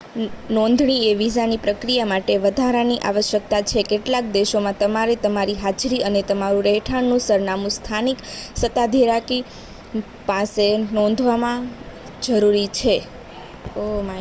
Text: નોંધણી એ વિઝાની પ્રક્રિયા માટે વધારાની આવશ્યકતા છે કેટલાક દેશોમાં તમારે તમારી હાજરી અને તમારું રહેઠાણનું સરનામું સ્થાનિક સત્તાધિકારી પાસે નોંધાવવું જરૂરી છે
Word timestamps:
નોંધણી 0.49 1.01
એ 1.07 1.17
વિઝાની 1.17 1.59
પ્રક્રિયા 1.59 2.07
માટે 2.07 2.37
વધારાની 2.39 2.97
આવશ્યકતા 3.09 3.59
છે 3.63 3.83
કેટલાક 3.85 4.31
દેશોમાં 4.31 4.79
તમારે 4.79 5.17
તમારી 5.17 5.57
હાજરી 5.57 6.01
અને 6.03 6.23
તમારું 6.23 6.65
રહેઠાણનું 6.67 7.21
સરનામું 7.21 7.75
સ્થાનિક 7.75 8.25
સત્તાધિકારી 8.55 9.41
પાસે 10.27 10.67
નોંધાવવું 10.91 11.69
જરૂરી 12.23 12.67
છે 12.75 12.97